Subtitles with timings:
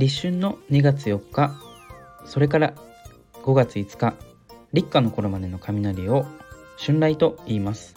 [0.00, 1.60] 立春の2月4日
[2.24, 2.72] それから
[3.42, 4.14] 5月5日
[4.72, 6.22] 立夏の頃までの雷を
[6.78, 7.96] 春雷と言います。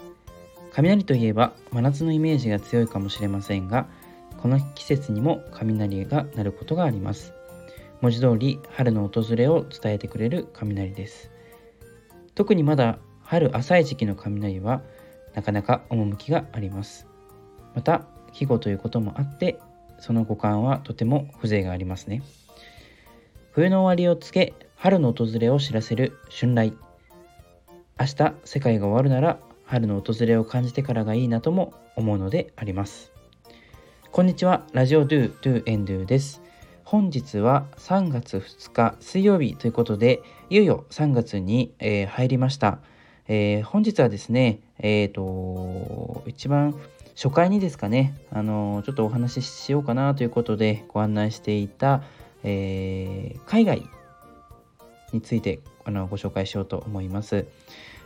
[0.73, 3.87] 雷といえば真夏のイメージが強いかもしれませんが
[4.41, 7.31] この季節にも雷が鳴ることがあります。
[8.01, 11.31] 文字通り春の訪れを伝えてくれる雷です。
[12.35, 14.81] 特にまだ春浅い時期の雷は
[15.35, 17.07] なかなか趣があります。
[17.73, 19.57] また季語ということもあって
[20.03, 22.23] その五感はとても風情がありますね。
[23.53, 26.73] 冬の終わりを告げ春の訪れを知らせる春雷。
[27.97, 33.13] 明日世界が終わるなら春の訪れを感じてからがいいなとも思うのであります。
[34.11, 36.41] こんにちはラジオドゥドゥエンドゥです。
[36.83, 42.79] 本日は3月2日水曜日ということでいよいよ3月に、えー、入りました、
[43.29, 46.75] えー、本日はですねえっ、ー、と一番
[47.15, 52.03] 初回にですかね、あのちょっとお話ししようかなということでご案内していた、
[52.43, 53.83] えー、海外
[55.11, 57.45] についてあのご紹介しようと思います。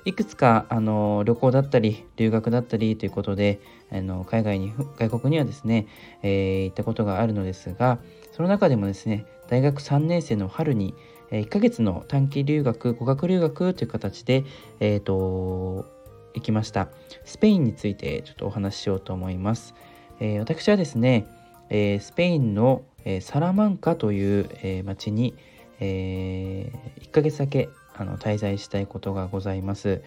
[0.04, 3.60] いくつかあの旅行だったり留学だったりということで
[3.92, 5.86] あの海外に外国にはですね、
[6.24, 8.00] えー、行ったことがあるのですが
[8.32, 10.94] その中でもですね大学3年生の春に
[11.32, 14.46] 1ヶ月の短期留学語学留学という形で、
[14.80, 15.97] えーと
[16.38, 16.90] 行きました。
[17.26, 19.74] スペインについてちょっとお話ししようと思います、
[20.20, 21.28] えー、私はですね、
[21.70, 25.36] えー、スペインの、えー、サラマンカという、え町に、
[25.80, 26.72] え
[27.02, 30.02] 1ヶ月だけあの滞在したいことがございます、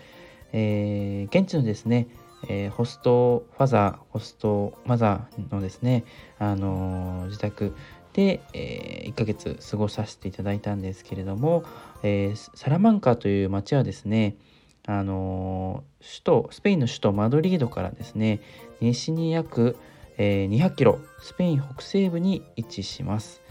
[0.53, 2.09] え現地のですね
[2.49, 6.05] え、ホストファザー、ホストマザーのですね、
[6.39, 7.75] あの、自宅
[8.15, 11.65] で、え、1ヶ月過ごさせていただいたんですけれども、
[12.03, 14.37] えサラマンカという町はですね、
[14.87, 18.41] あの首都スペインの首都マドリードからですね
[18.81, 19.77] 西に約、
[20.17, 23.43] え、200キロスペイン北西部に位置します。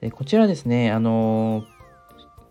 [0.00, 1.64] でこちらですねあの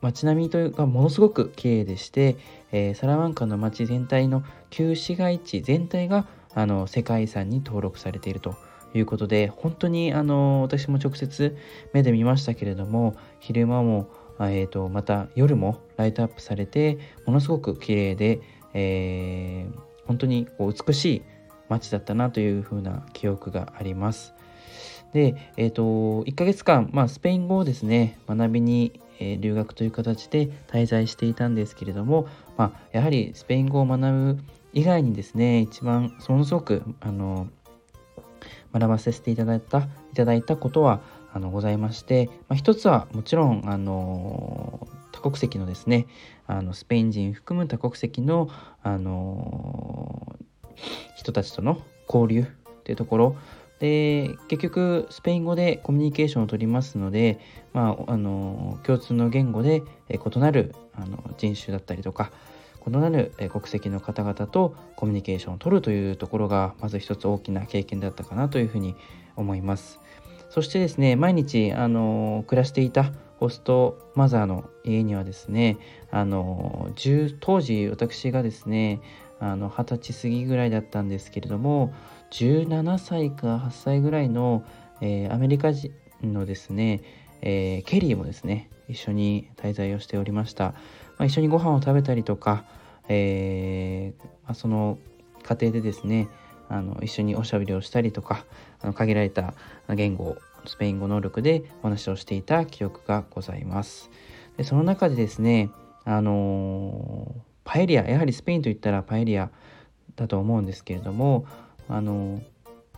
[0.01, 2.37] 街並みというかものすごく綺麗でして、
[2.71, 8.55] えー、サラマンカの街全体の旧市街地全体があの世界遺産に登録されていると
[8.93, 11.57] いうことで本当にあの私も直接
[11.93, 14.07] 目で見ましたけれども昼間も
[14.47, 18.39] えーと、また夜もライトアップされてものすごく綺麗で、
[18.73, 21.21] えー、本当にこう美しい
[21.67, 24.33] 街だったなというふうな記憶があります。
[25.13, 34.39] で、えーと、1ヶ月間、まあ、スペイン語をですね学びに、え、留学という形で滞在していたんですけれども、まあ、やはりスペイン語を学ぶ
[34.73, 37.47] 以外にですね一番ものすごくあの
[38.73, 41.01] 学ばせていただいたいただいたことは
[41.33, 46.07] あのございまして、まあ、一つはもちろんあの多国籍のですね
[46.47, 48.49] あのスペイン人含む多国籍の
[48.81, 50.37] あの
[51.17, 52.45] 人たちとの交流っ
[52.83, 53.35] ていうところ
[53.79, 57.39] で結局スペイン語でコミュニケーションを取りますので、
[57.73, 62.31] まあ、あの共通の言語で異なるあの人種だったりとか
[62.85, 68.95] 異なる国籍の方々とコミュニケーションを取るというところがまず一つ大きな経験だったかなというふうに
[69.35, 69.99] 思います。
[70.49, 75.77] そしてですね毎日あの暮らしていたホストマザーの家にはですね
[76.11, 76.91] あの
[77.39, 79.01] 当時私がですね
[79.39, 81.93] あの20歳過ぎぐらいだったんですけれども
[82.31, 84.65] 17歳か8歳ぐらいの、
[85.01, 87.01] えー、アメリカ人のですね、
[87.41, 90.73] えー、ケリーもですね一緒に滞在をしておりました、ま
[91.19, 92.65] あ、一緒にご飯を食べたりとか、
[93.07, 94.97] えーまあ、その
[95.43, 96.27] 家庭でですね
[96.69, 98.45] あの一緒におしゃべりをしたりとか
[98.81, 99.53] あの限られた
[99.89, 104.09] 言語スペイン語能力でお話をしていた記憶がございます。
[104.57, 105.69] でその中でですね
[106.05, 109.49] あのパエリアやはりスペインといったらパエリア
[110.15, 111.45] だと思うんですけれども
[111.87, 112.41] あの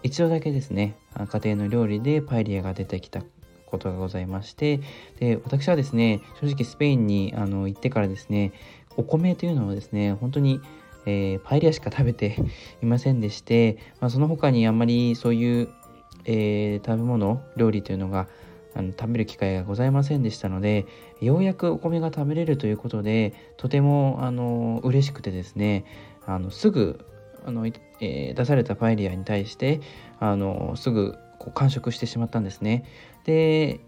[0.03, 3.21] 一度だけですね家庭の料理でパエリアが出てきた
[3.67, 4.81] ことがございまして
[5.19, 8.51] で私はですね正直スペインにあの行ってからですね
[8.97, 10.59] お米というのはですね本当に
[11.05, 12.37] えー、パエリアしか食べて
[12.81, 15.69] いませんでして、まあ、その他にあまりそういう、
[16.25, 18.27] えー、食べ物料理というのが
[18.73, 20.85] あの食べる機会がございませんでしたので
[21.19, 25.85] ようやくお米が食べれるということでとてもあの嬉しくてですね
[26.25, 27.05] あのすぐ
[27.45, 29.81] あの、えー、出されたパエリアに対して
[30.19, 32.85] あのすぐこう完食してしまったんですね。
[33.25, 33.79] で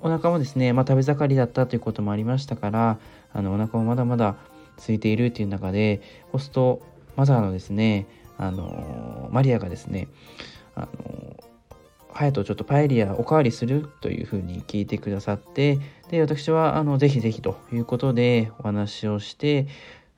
[0.00, 2.98] お腹もですね、まあ、食べ盛りだったということもありましたから
[3.32, 4.36] あのお腹もまだまだ
[4.80, 6.00] 空いているっていう中で
[6.32, 6.80] ホスト
[7.16, 8.06] マザーのですね
[8.38, 10.08] あのマリアがですね
[10.74, 11.36] あの
[12.12, 15.78] 隼人ちょっとパエリアおかわりするというふうに聞いてくださって
[16.10, 19.68] で私はあのぜひぜひということでお話をして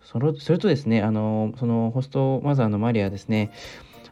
[0.03, 3.53] そのそれとですねあのそのホストマザーのマリアですね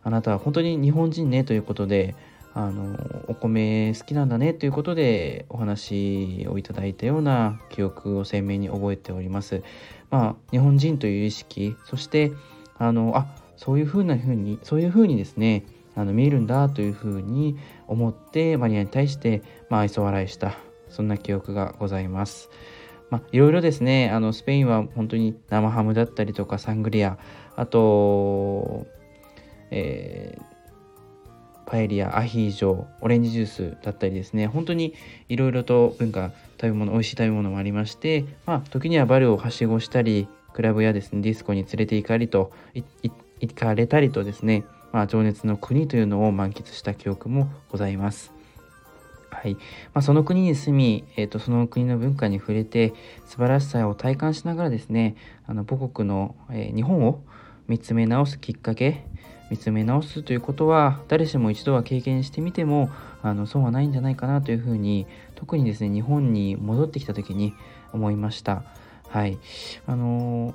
[0.03, 2.15] あなたは本当に日本人ねということで
[2.53, 2.97] あの
[3.29, 9.63] お米好きなんだねということでお話をいただいたような記憶を鮮明に覚えております。
[10.11, 12.33] まあ、日本人という意識そして
[12.79, 13.27] あのあ
[13.57, 15.65] そういうふうなふうにそういうふうにですね
[15.95, 17.57] あの見えるんだというふうに
[17.87, 20.55] 思ってマリアに対して、まあ、愛想笑いした
[20.89, 22.51] そんな記憶がございます。
[23.11, 27.19] まあ、いろいろですねあのスペインは本当に生ハムだったりとかサングリア
[27.57, 28.87] あと、
[29.71, 30.50] えー、
[31.71, 34.93] パエリアアヒージョオレンジジュースだったりですね本当に
[35.29, 42.51] いろいろと文化食べ物美味しい食べ物もありまして、まあ、時にはバルをはしごしたりクラブやですねディスコに連れて行かれと
[43.41, 48.33] 行かれたりとですね、まあ、情熱の国というのを満喫した記憶もございます。
[49.31, 49.61] はいま
[50.01, 52.93] あ、その国に住み、えーと、その国の文化に触れて
[53.27, 55.15] 素晴らしさを体感しながらですね
[55.47, 57.23] あの母国の、えー、日本を
[57.71, 59.05] 見つめ直すきっかけ
[59.49, 62.91] 見つめ直すということは誰しも一度は経験してみても
[63.23, 65.07] あの損はないんじゃないかなというふうに
[65.37, 67.55] 特にですね日本に戻ってきた時に
[67.93, 68.65] 思いました
[69.09, 69.39] はい
[69.87, 70.53] あの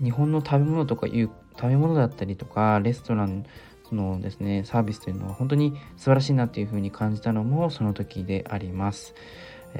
[0.00, 3.44] ー、日本の食べ物とかいう食べ物だったりとかレストラン
[3.92, 9.14] のですねサービスというのは本当に素晴らしいなっていうふうに感じたのもその時であります。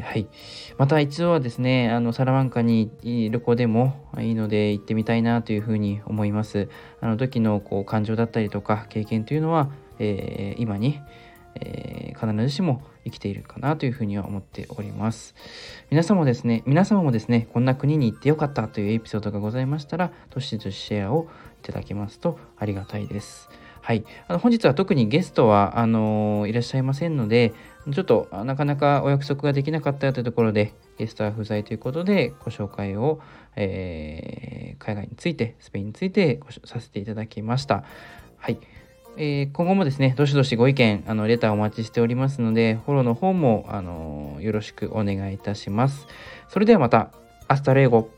[0.03, 0.27] はい、
[0.79, 6.69] また一度はですねあのサラマンカに旅行でもいいので行ってみたいなというふうに思います。
[7.01, 11.01] あの時のこう感情だったりとか経験というのは、えー、今に、
[11.55, 15.35] えー、必ずしも生きているかなというふうには思っております。
[15.91, 21.29] 皆様もですね、皆様もですね、こんな国に行ってよかったというエピソードがございましたら、どしどしシェアを
[21.63, 23.49] いただけますとありがたいです。
[23.87, 27.55] はい、あの本日は特にゲストはあの、いらっしゃいませんので、
[27.93, 33.21] ちょっとなかなかお約束ができなかったというところで、ゲストは不在ということで、ご紹介を、
[33.55, 37.85] えー、海外について、スペインについてごさせていただきました。
[38.39, 38.59] はい。
[39.19, 46.09] えー、今後もですね、どしどしご意見、あのレターお待ちしておりますので、フォローの方も、あのよろしくお願いいたします。
[46.49, 47.13] それではまた、
[47.47, 48.11] アスタレーゴ。